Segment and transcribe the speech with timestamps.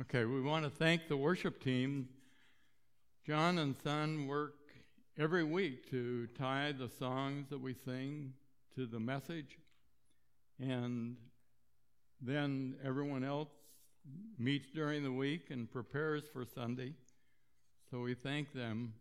[0.00, 2.08] Okay, we want to thank the worship team.
[3.26, 4.54] John and Son work
[5.18, 8.32] every week to tie the songs that we sing
[8.74, 9.58] to the message,
[10.58, 11.16] and
[12.22, 13.50] then everyone else
[14.38, 16.94] meets during the week and prepares for Sunday.
[17.90, 18.94] So we thank them,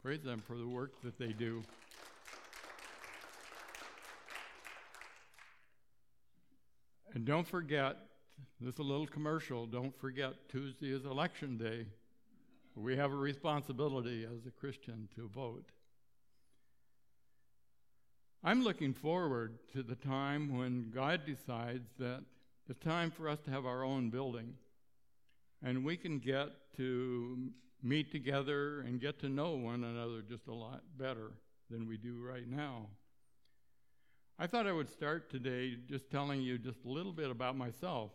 [0.00, 1.64] praise them for the work that they do.
[7.12, 7.96] And don't forget,
[8.60, 11.86] this is a little commercial, don't forget Tuesday is election day.
[12.74, 15.70] We have a responsibility as a Christian to vote.
[18.44, 22.22] I'm looking forward to the time when God decides that
[22.68, 24.54] it's time for us to have our own building
[25.62, 27.50] and we can get to
[27.82, 31.32] meet together and get to know one another just a lot better
[31.70, 32.86] than we do right now.
[34.38, 38.10] I thought I would start today just telling you just a little bit about myself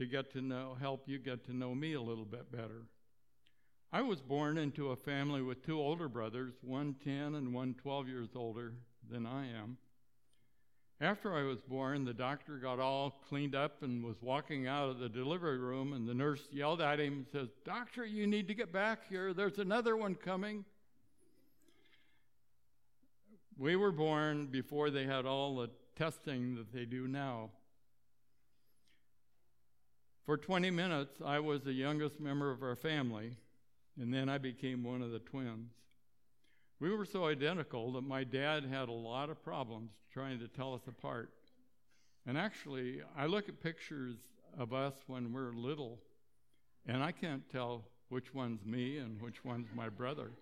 [0.00, 2.86] to get to know, help you get to know me a little bit better.
[3.92, 8.08] I was born into a family with two older brothers, one 10 and one 12
[8.08, 8.72] years older
[9.10, 9.76] than I am.
[11.02, 15.00] After I was born, the doctor got all cleaned up and was walking out of
[15.00, 18.54] the delivery room, and the nurse yelled at him and says, Doctor, you need to
[18.54, 19.34] get back here.
[19.34, 20.64] There's another one coming.
[23.58, 27.50] We were born before they had all the testing that they do now.
[30.24, 33.36] For 20 minutes, I was the youngest member of our family,
[34.00, 35.72] and then I became one of the twins.
[36.78, 40.74] We were so identical that my dad had a lot of problems trying to tell
[40.74, 41.30] us apart.
[42.26, 44.16] And actually, I look at pictures
[44.58, 45.98] of us when we're little,
[46.86, 50.32] and I can't tell which one's me and which one's my brother.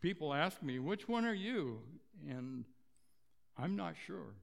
[0.00, 1.80] People ask me, which one are you?
[2.28, 2.64] And
[3.56, 4.34] I'm not sure.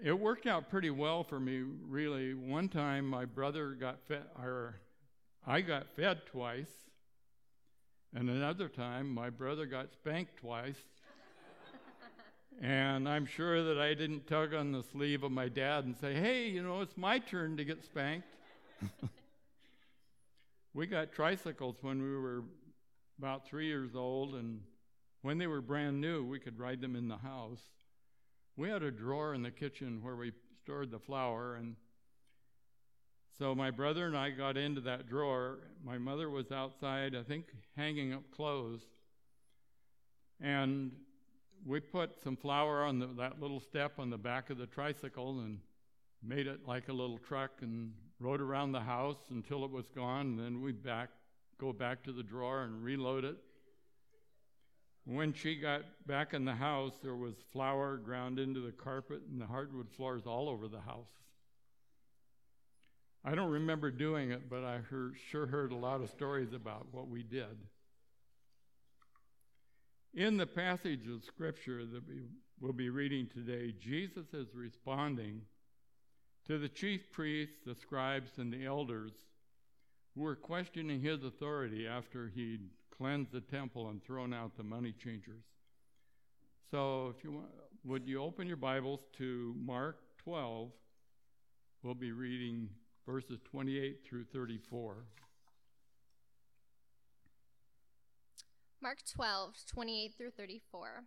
[0.00, 2.34] It worked out pretty well for me, really.
[2.34, 4.76] One time, my brother got fed, or
[5.46, 6.70] I got fed twice,
[8.14, 10.76] and another time, my brother got spanked twice.
[12.62, 16.14] and I'm sure that I didn't tug on the sleeve of my dad and say,
[16.14, 18.26] hey, you know, it's my turn to get spanked.
[20.74, 22.42] we got tricycles when we were
[23.18, 24.60] about three years old, and
[25.22, 27.62] when they were brand new, we could ride them in the house
[28.62, 30.30] we had a drawer in the kitchen where we
[30.62, 31.74] stored the flour and
[33.36, 35.58] so my brother and I got into that drawer.
[35.84, 37.46] My mother was outside, I think,
[37.76, 38.82] hanging up clothes.
[40.40, 40.92] And
[41.66, 45.40] we put some flour on the, that little step on the back of the tricycle
[45.40, 45.58] and
[46.22, 50.26] made it like a little truck and rode around the house until it was gone.
[50.26, 51.08] And then we back
[51.58, 53.38] go back to the drawer and reload it.
[55.04, 59.40] When she got back in the house, there was flour ground into the carpet and
[59.40, 61.10] the hardwood floors all over the house.
[63.24, 66.86] I don't remember doing it, but I heard, sure heard a lot of stories about
[66.92, 67.56] what we did.
[70.14, 72.22] In the passage of Scripture that we
[72.60, 75.42] will be reading today, Jesus is responding
[76.46, 79.12] to the chief priests, the scribes, and the elders
[80.14, 82.68] who were questioning his authority after he'd
[83.02, 85.42] cleansed the temple and thrown out the money changers.
[86.70, 87.48] So, if you want,
[87.84, 90.70] would you open your Bibles to Mark 12?
[91.82, 92.68] We'll be reading
[93.04, 94.98] verses 28 through 34.
[98.80, 101.02] Mark 12, 28 through 34.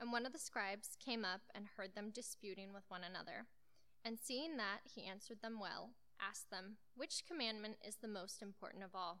[0.00, 3.44] And one of the scribes came up and heard them disputing with one another.
[4.02, 5.90] And seeing that, he answered them well
[6.20, 9.20] asked them, Which commandment is the most important of all?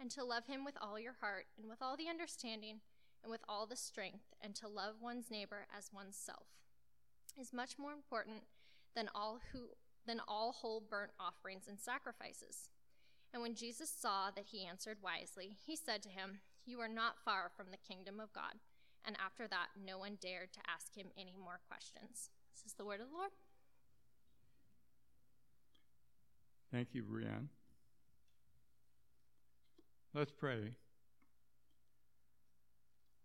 [0.00, 2.80] And to love him with all your heart, and with all the understanding,
[3.22, 6.46] and with all the strength, and to love one's neighbor as oneself
[7.38, 8.42] is much more important
[8.94, 9.68] than all who
[10.06, 12.70] than all whole burnt offerings and sacrifices.
[13.32, 17.18] And when Jesus saw that he answered wisely, he said to him, You are not
[17.24, 18.54] far from the kingdom of God.
[19.04, 22.30] And after that, no one dared to ask him any more questions.
[22.54, 23.30] This is the word of the Lord.
[26.72, 27.48] Thank you, Brianne.
[30.12, 30.72] Let's pray.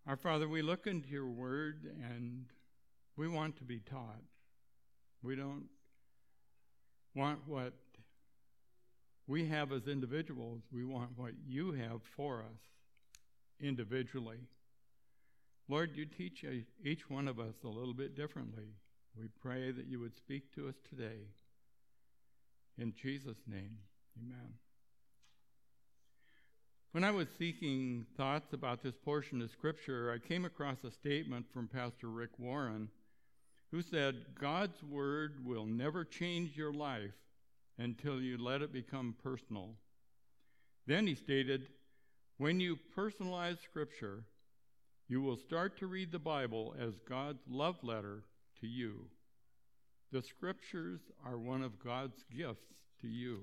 [0.06, 2.44] Our Father, we look into your word and
[3.16, 4.22] we want to be taught.
[5.20, 5.64] We don't
[7.16, 7.72] want what
[9.26, 12.60] we have as individuals, we want what you have for us
[13.60, 14.38] individually.
[15.68, 16.44] Lord, you teach
[16.84, 18.76] each one of us a little bit differently.
[19.18, 21.30] We pray that you would speak to us today.
[22.78, 23.78] In Jesus' name,
[24.22, 24.52] amen.
[26.92, 31.46] When I was seeking thoughts about this portion of Scripture, I came across a statement
[31.52, 32.88] from Pastor Rick Warren
[33.70, 37.12] who said, God's Word will never change your life
[37.78, 39.74] until you let it become personal.
[40.86, 41.66] Then he stated,
[42.38, 44.24] When you personalize Scripture,
[45.08, 48.22] you will start to read the Bible as God's love letter
[48.60, 49.06] to you.
[50.12, 52.72] The Scriptures are one of God's gifts
[53.02, 53.42] to you.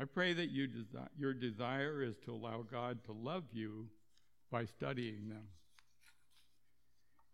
[0.00, 3.88] I pray that you desi- your desire is to allow God to love you
[4.50, 5.48] by studying them.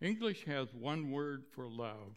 [0.01, 2.15] English has one word for love,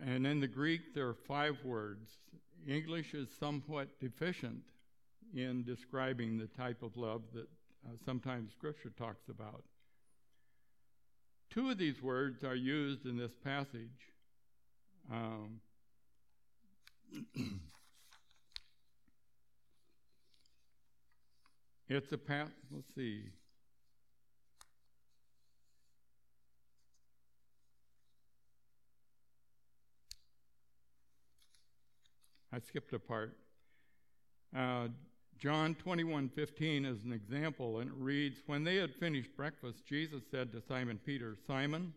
[0.00, 2.10] and in the Greek there are five words.
[2.66, 4.62] English is somewhat deficient
[5.34, 7.48] in describing the type of love that
[7.86, 9.64] uh, sometimes Scripture talks about.
[11.50, 14.12] Two of these words are used in this passage.
[15.12, 15.60] Um,
[21.94, 23.24] it's a path, let's see.
[32.52, 33.36] I skipped a part.
[34.56, 34.88] Uh,
[35.38, 40.22] John 21 15 is an example, and it reads When they had finished breakfast, Jesus
[40.30, 41.92] said to Simon Peter, Simon,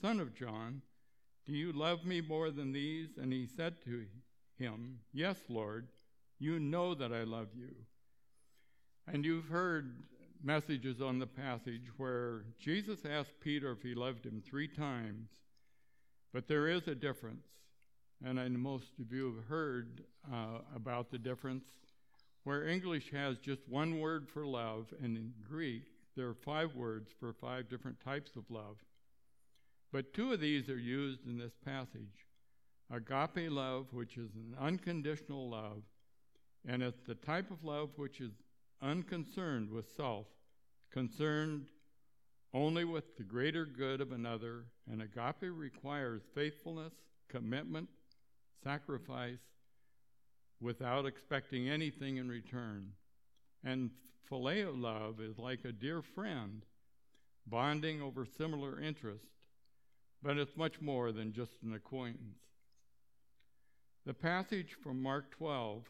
[0.00, 0.82] son of John,
[1.46, 3.16] do you love me more than these?
[3.16, 4.04] And he said to
[4.58, 5.88] him, Yes, Lord,
[6.38, 7.74] you know that I love you.
[9.10, 10.02] And you've heard
[10.42, 15.30] messages on the passage where Jesus asked Peter if he loved him three times,
[16.32, 17.46] but there is a difference.
[18.22, 21.64] And I know most of you have heard uh, about the difference
[22.44, 25.84] where English has just one word for love, and in Greek,
[26.14, 28.76] there are five words for five different types of love.
[29.90, 32.26] But two of these are used in this passage
[32.92, 35.82] agape love, which is an unconditional love,
[36.66, 38.32] and it's the type of love which is
[38.82, 40.26] unconcerned with self,
[40.90, 41.66] concerned
[42.54, 46.94] only with the greater good of another, and agape requires faithfulness,
[47.28, 47.88] commitment,
[48.64, 49.38] sacrifice,
[50.60, 52.92] without expecting anything in return.
[53.64, 53.90] And
[54.30, 56.64] phileo love is like a dear friend
[57.46, 59.28] bonding over similar interests,
[60.22, 62.38] but it's much more than just an acquaintance.
[64.06, 65.84] The passage from Mark 12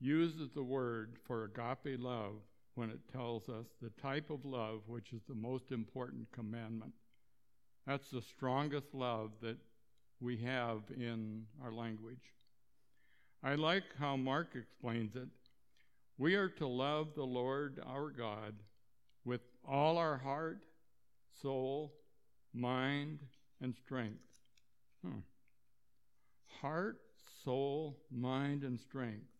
[0.00, 2.36] uses the word for agape love
[2.74, 6.92] when it tells us the type of love which is the most important commandment.
[7.86, 9.56] That's the strongest love that
[10.20, 12.34] we have in our language.
[13.42, 15.28] I like how Mark explains it.
[16.18, 18.54] We are to love the Lord our God
[19.24, 20.64] with all our heart,
[21.40, 21.94] soul,
[22.52, 23.20] mind,
[23.60, 24.18] and strength.
[25.04, 25.20] Hmm.
[26.60, 27.00] Heart,
[27.44, 29.37] soul, mind, and strength.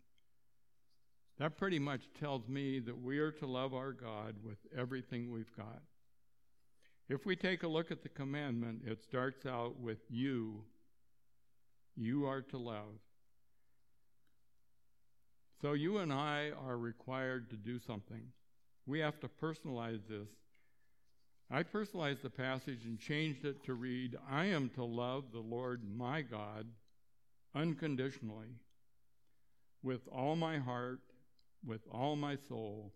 [1.38, 5.56] That pretty much tells me that we are to love our God with everything we've
[5.56, 5.82] got.
[7.08, 10.64] If we take a look at the commandment, it starts out with you.
[11.96, 13.00] You are to love.
[15.62, 18.22] So you and I are required to do something.
[18.86, 20.28] We have to personalize this.
[21.50, 25.82] I personalized the passage and changed it to read I am to love the Lord
[25.96, 26.66] my God
[27.54, 28.56] unconditionally,
[29.82, 31.00] with all my heart,
[31.64, 32.92] with all my soul,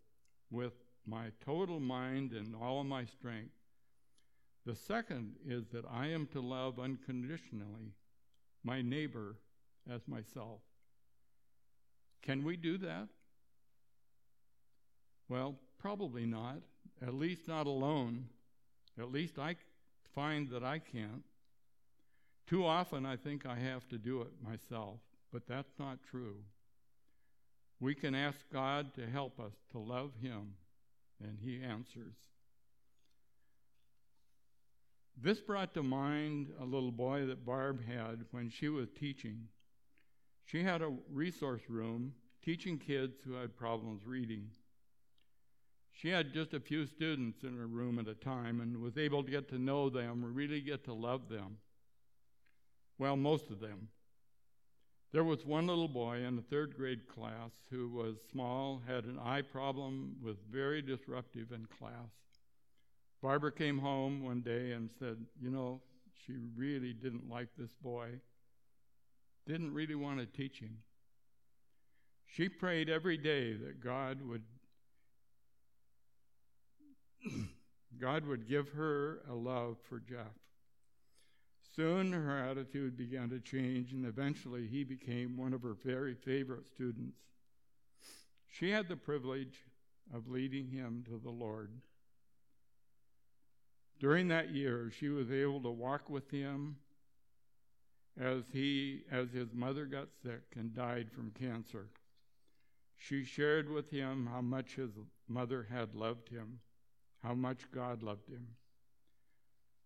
[0.50, 0.72] with
[1.06, 3.54] my total mind and all my strength.
[4.64, 7.94] The second is that I am to love unconditionally
[8.62, 9.36] my neighbor
[9.92, 10.60] as myself.
[12.22, 13.08] Can we do that?
[15.28, 16.58] Well, probably not,
[17.00, 18.26] at least not alone.
[18.98, 19.56] At least I
[20.14, 21.24] find that I can't.
[22.46, 25.00] Too often I think I have to do it myself,
[25.32, 26.36] but that's not true.
[27.82, 30.54] We can ask God to help us to love Him,
[31.20, 32.14] and He answers.
[35.20, 39.48] This brought to mind a little boy that Barb had when she was teaching.
[40.44, 44.50] She had a resource room teaching kids who had problems reading.
[45.90, 49.24] She had just a few students in her room at a time and was able
[49.24, 51.56] to get to know them, really get to love them.
[52.96, 53.88] Well, most of them.
[55.12, 59.18] There was one little boy in the third grade class who was small, had an
[59.18, 62.10] eye problem, was very disruptive in class.
[63.20, 65.82] Barbara came home one day and said, You know,
[66.26, 68.08] she really didn't like this boy,
[69.46, 70.78] didn't really want to teach him.
[72.26, 74.42] She prayed every day that God would
[78.00, 80.32] God would give her a love for Jeff.
[81.74, 86.66] Soon her attitude began to change, and eventually he became one of her very favorite
[86.68, 87.16] students.
[88.48, 89.58] She had the privilege
[90.12, 91.70] of leading him to the Lord.
[93.98, 96.76] During that year, she was able to walk with him
[98.20, 101.86] as he as his mother got sick and died from cancer.
[102.98, 104.90] She shared with him how much his
[105.26, 106.60] mother had loved him,
[107.22, 108.48] how much God loved him.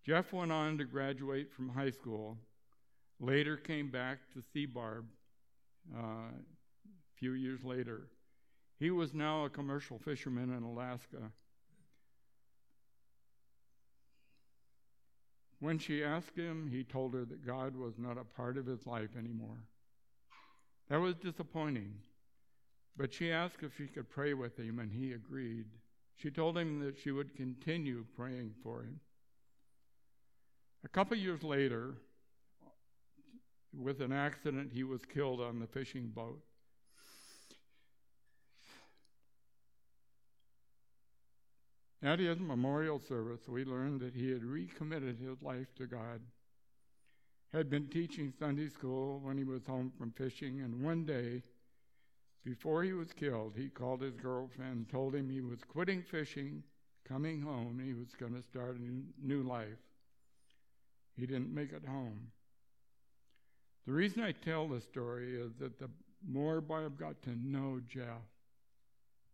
[0.07, 2.39] Jeff went on to graduate from high school,
[3.19, 5.05] later came back to see Barb
[5.93, 8.07] uh, a few years later.
[8.79, 11.33] He was now a commercial fisherman in Alaska.
[15.59, 18.87] When she asked him, he told her that God was not a part of his
[18.87, 19.65] life anymore.
[20.89, 21.95] That was disappointing.
[22.97, 25.67] But she asked if she could pray with him, and he agreed.
[26.15, 29.01] She told him that she would continue praying for him.
[30.87, 31.97] A couple years later,
[33.76, 36.40] with an accident, he was killed on the fishing boat.
[42.05, 46.21] At his memorial service, we learned that he had recommitted his life to God,
[47.52, 51.43] had been teaching Sunday school when he was home from fishing, and one day,
[52.45, 56.62] before he was killed, he called his girlfriend, told him he was quitting fishing,
[57.05, 59.81] coming home, he was going to start a new life.
[61.18, 62.28] He didn't make it home.
[63.87, 65.88] The reason I tell this story is that the
[66.26, 68.23] more Barb got to know Jeff,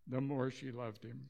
[0.06, 1.28] the more she loved him.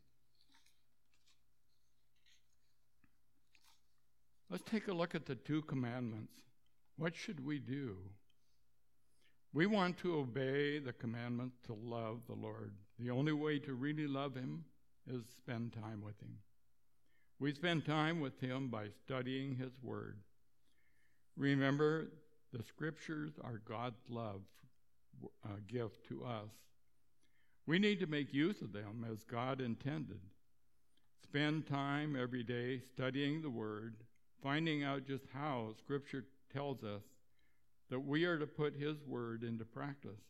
[4.50, 6.34] Let's take a look at the two commandments.
[6.96, 7.96] What should we do?
[9.54, 12.72] We want to obey the commandment to love the Lord.
[12.98, 14.64] The only way to really love Him
[15.10, 16.38] is spend time with Him.
[17.38, 20.18] We spend time with Him by studying His Word.
[21.36, 22.08] Remember,
[22.52, 24.42] the Scriptures are God's love
[25.44, 26.50] uh, gift to us.
[27.66, 30.20] We need to make use of them as God intended.
[31.22, 33.96] Spend time every day studying the Word,
[34.42, 37.02] finding out just how Scripture tells us
[37.88, 40.20] that we are to put His Word into practice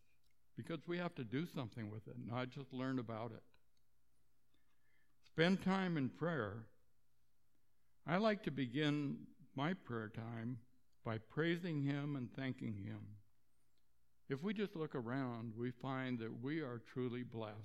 [0.56, 3.42] because we have to do something with it, not just learn about it.
[5.26, 6.66] Spend time in prayer.
[8.06, 9.16] I like to begin
[9.56, 10.59] my prayer time
[11.04, 13.00] by praising Him and thanking Him.
[14.28, 17.56] If we just look around, we find that we are truly blessed.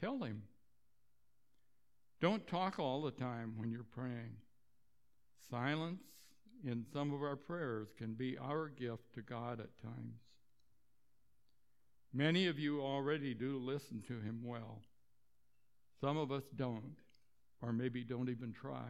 [0.00, 0.42] Tell Him.
[2.20, 4.36] Don't talk all the time when you're praying.
[5.50, 6.02] Silence
[6.64, 10.20] in some of our prayers can be our gift to God at times.
[12.12, 14.80] Many of you already do listen to Him well.
[16.00, 16.96] Some of us don't,
[17.60, 18.88] or maybe don't even try.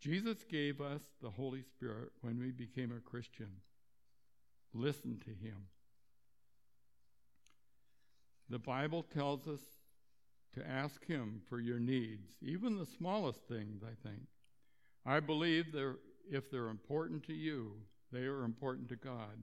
[0.00, 3.48] Jesus gave us the Holy Spirit when we became a Christian.
[4.74, 5.68] Listen to Him.
[8.48, 9.60] The Bible tells us
[10.54, 14.22] to ask Him for your needs, even the smallest things, I think.
[15.04, 15.96] I believe that
[16.30, 17.72] if they're important to you,
[18.12, 19.42] they are important to God.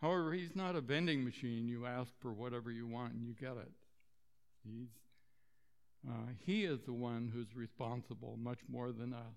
[0.00, 1.68] However, He's not a vending machine.
[1.68, 3.72] You ask for whatever you want and you get it.
[4.64, 4.88] He's,
[6.08, 9.36] uh, he is the one who's responsible much more than us.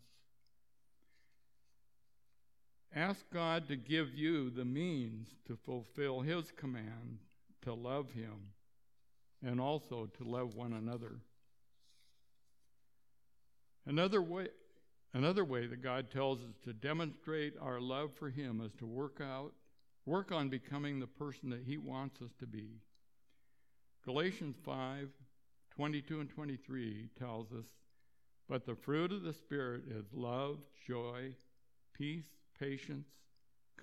[2.95, 7.17] Ask God to give you the means to fulfill His command
[7.63, 8.51] to love Him
[9.43, 11.15] and also to love one another.
[13.85, 14.47] Another way,
[15.13, 19.21] Another way that God tells us to demonstrate our love for Him is to work
[19.21, 19.53] out,
[20.05, 22.79] work on becoming the person that He wants us to be.
[24.05, 25.09] Galatians 5
[25.75, 27.65] 22 and 23 tells us,
[28.47, 31.33] But the fruit of the Spirit is love, joy,
[31.93, 32.25] peace,
[32.59, 33.07] patience,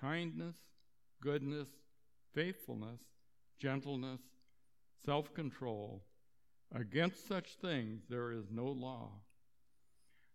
[0.00, 0.56] kindness,
[1.20, 1.68] goodness,
[2.35, 3.00] faithfulness,
[3.59, 4.20] gentleness,
[5.04, 6.04] self control.
[6.73, 9.11] Against such things there is no law.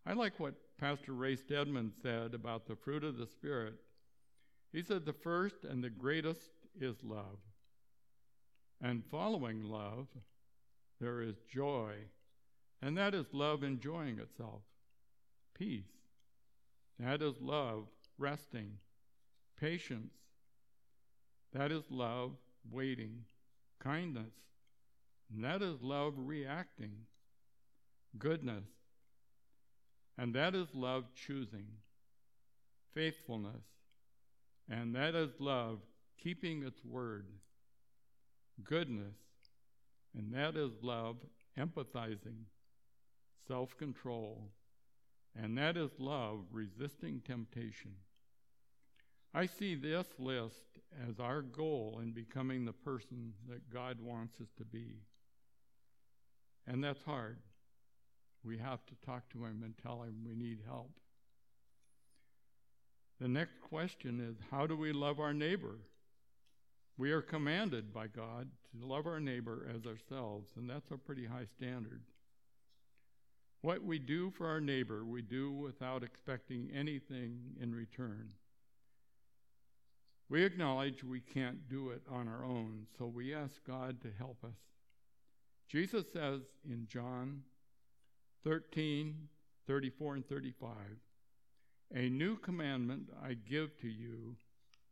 [0.05, 3.75] I like what Pastor Ray Stedman said about the fruit of the Spirit.
[4.73, 7.39] He said the first and the greatest is love.
[8.81, 10.07] And following love,
[10.99, 11.93] there is joy,
[12.81, 14.61] and that is love enjoying itself.
[15.57, 15.91] Peace,
[16.99, 17.87] that is love
[18.17, 18.77] resting.
[19.59, 20.13] Patience,
[21.53, 22.31] that is love
[22.69, 23.23] waiting.
[23.79, 24.33] Kindness,
[25.39, 26.93] that is love reacting.
[28.17, 28.65] Goodness,
[30.17, 31.67] and that is love choosing.
[32.93, 33.63] Faithfulness,
[34.69, 35.79] and that is love
[36.21, 37.27] keeping its word.
[38.63, 39.15] goodness,
[40.17, 41.17] and that is love,
[41.57, 42.45] empathizing,
[43.47, 44.49] self control,
[45.35, 47.91] and that is love, resisting temptation.
[49.33, 50.79] I see this list
[51.09, 55.01] as our goal in becoming the person that God wants us to be.
[56.65, 57.39] And that's hard.
[58.45, 60.91] We have to talk to Him and tell Him we need help.
[63.19, 65.79] The next question is how do we love our neighbor?
[66.97, 71.25] We are commanded by God to love our neighbor as ourselves, and that's a pretty
[71.25, 72.03] high standard.
[73.61, 78.29] What we do for our neighbor, we do without expecting anything in return.
[80.29, 84.43] We acknowledge we can't do it on our own, so we ask God to help
[84.43, 84.57] us.
[85.67, 87.41] Jesus says in John
[88.43, 89.27] 13,
[89.67, 90.69] 34, and 35,
[91.93, 94.35] A new commandment I give to you,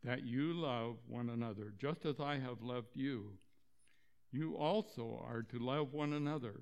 [0.04, 3.30] that you love one another, just as I have loved you.
[4.30, 6.60] You also are to love one another.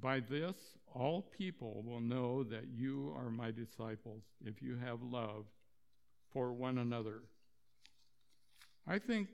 [0.00, 0.54] By this,
[0.92, 5.44] all people will know that you are my disciples, if you have love
[6.32, 7.22] for one another.
[8.86, 9.28] I think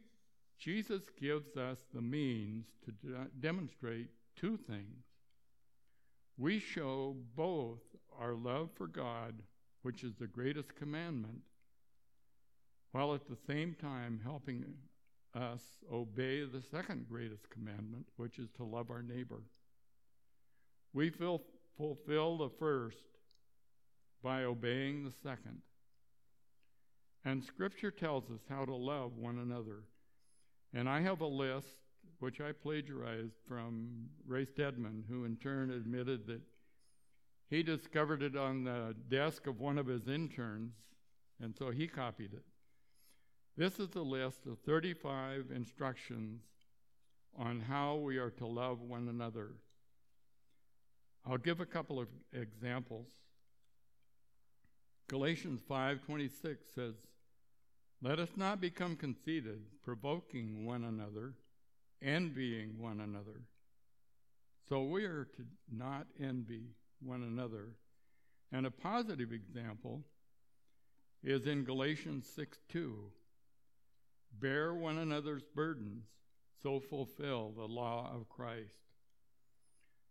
[0.58, 5.04] Jesus gives us the means to de- demonstrate two things.
[6.36, 7.80] We show both
[8.18, 9.34] our love for God,
[9.82, 11.40] which is the greatest commandment,
[12.92, 14.64] while at the same time helping
[15.34, 19.42] us obey the second greatest commandment, which is to love our neighbor.
[20.92, 22.96] We fulfill the first
[24.22, 25.62] by obeying the second.
[27.24, 29.84] And Scripture tells us how to love one another.
[30.74, 31.68] And I have a list
[32.18, 36.42] which I plagiarized from Ray Stedman, who in turn admitted that
[37.48, 40.72] he discovered it on the desk of one of his interns,
[41.40, 42.44] and so he copied it.
[43.60, 46.40] This is a list of 35 instructions
[47.38, 49.50] on how we are to love one another.
[51.26, 53.08] I'll give a couple of examples.
[55.08, 56.94] Galatians 5:26 says,
[58.00, 61.34] "Let us not become conceited, provoking one another,
[62.00, 63.42] envying one another."
[64.70, 67.76] So we are to not envy one another.
[68.52, 70.06] And a positive example
[71.22, 73.12] is in Galatians 6:2.
[74.38, 76.04] Bear one another's burdens,
[76.62, 78.74] so fulfill the law of Christ.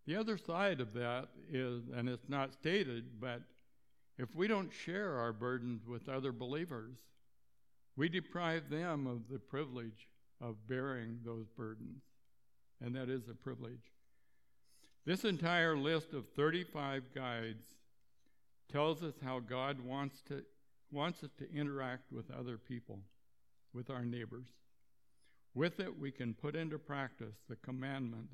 [0.05, 3.41] The other side of that is, and it's not stated, but
[4.17, 6.97] if we don't share our burdens with other believers,
[7.95, 10.09] we deprive them of the privilege
[10.41, 12.01] of bearing those burdens.
[12.81, 13.93] And that is a privilege.
[15.05, 17.63] This entire list of 35 guides
[18.71, 20.43] tells us how God wants to
[20.91, 22.99] wants us to interact with other people,
[23.73, 24.47] with our neighbors.
[25.55, 28.29] With it, we can put into practice the commandment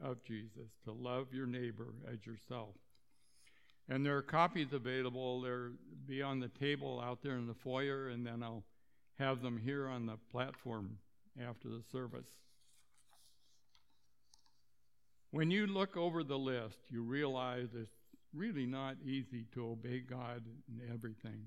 [0.00, 2.74] of Jesus to love your neighbor as yourself.
[3.88, 5.40] And there are copies available.
[5.40, 5.70] They'll
[6.06, 8.62] be on the table out there in the foyer, and then I'll
[9.18, 10.98] have them here on the platform
[11.40, 12.28] after the service.
[15.32, 17.90] When you look over the list, you realize it's
[18.34, 21.46] really not easy to obey God in everything.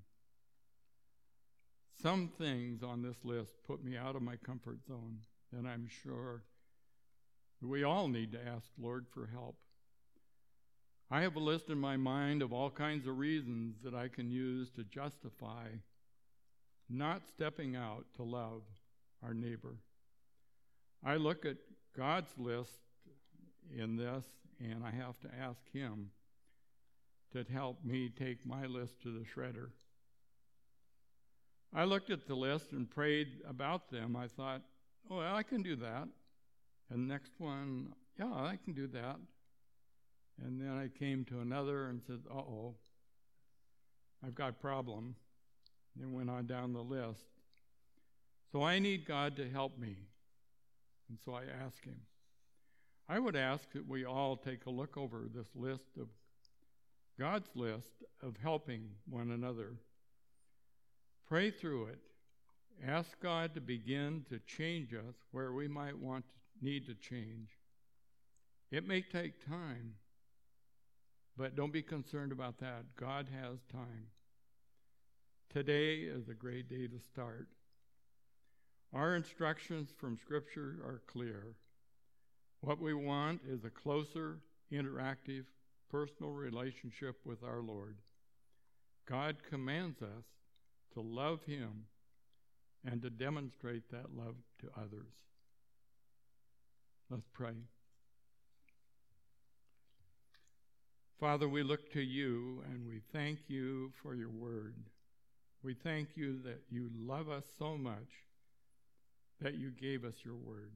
[2.01, 5.19] Some things on this list put me out of my comfort zone,
[5.51, 6.43] and I'm sure
[7.61, 9.55] we all need to ask Lord for help.
[11.09, 14.31] I have a list in my mind of all kinds of reasons that I can
[14.31, 15.67] use to justify
[16.89, 18.63] not stepping out to love
[19.23, 19.77] our neighbor.
[21.05, 21.57] I look at
[21.95, 22.79] God's list
[23.75, 24.25] in this,
[24.59, 26.09] and I have to ask Him
[27.33, 29.69] to help me take my list to the shredder.
[31.75, 34.15] I looked at the list and prayed about them.
[34.15, 34.61] I thought,
[35.09, 36.07] oh, well, I can do that.
[36.89, 39.17] And next one, yeah, I can do that.
[40.43, 42.75] And then I came to another and said, uh oh,
[44.25, 45.15] I've got a problem.
[46.01, 47.27] And went on down the list.
[48.51, 49.95] So I need God to help me.
[51.09, 52.01] And so I asked Him.
[53.07, 56.07] I would ask that we all take a look over this list of
[57.19, 59.73] God's list of helping one another.
[61.27, 61.99] Pray through it.
[62.85, 66.25] Ask God to begin to change us where we might want
[66.61, 67.49] need to change.
[68.71, 69.93] It may take time,
[71.37, 72.95] but don't be concerned about that.
[72.95, 74.07] God has time.
[75.49, 77.47] Today is a great day to start.
[78.93, 81.55] Our instructions from Scripture are clear.
[82.61, 84.39] What we want is a closer,
[84.71, 85.45] interactive,
[85.89, 87.97] personal relationship with our Lord.
[89.07, 90.25] God commands us
[90.93, 91.85] to love Him
[92.85, 95.13] and to demonstrate that love to others.
[97.09, 97.53] Let's pray.
[101.19, 104.75] Father, we look to you and we thank you for your word.
[105.63, 108.09] We thank you that you love us so much
[109.39, 110.71] that you gave us your word.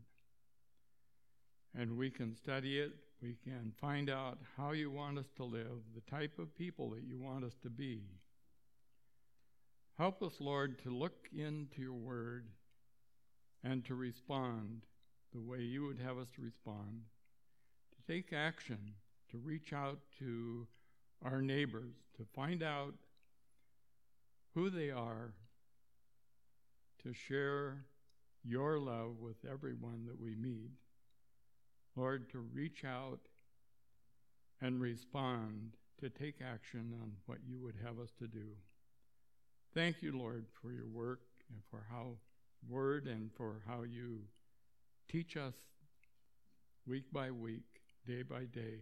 [1.78, 5.82] And we can study it, we can find out how you want us to live,
[5.94, 8.04] the type of people that you want us to be.
[9.98, 12.50] Help us, Lord, to look into your word
[13.64, 14.86] and to respond
[15.34, 17.02] the way you would have us to respond,
[17.92, 18.94] to take action,
[19.32, 20.68] to reach out to
[21.26, 22.94] our neighbors, to find out
[24.54, 25.34] who they are,
[27.02, 27.86] to share
[28.44, 30.72] your love with everyone that we meet.
[31.96, 33.20] Lord, to reach out
[34.62, 38.50] and respond, to take action on what you would have us to do.
[39.78, 41.20] Thank you, Lord, for your work
[41.52, 42.16] and for how
[42.68, 44.22] word and for how you
[45.08, 45.54] teach us
[46.88, 48.82] week by week, day by day,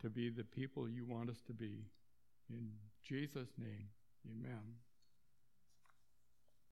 [0.00, 1.84] to be the people you want us to be.
[2.48, 2.70] In
[3.06, 3.90] Jesus' name,
[4.26, 4.87] amen.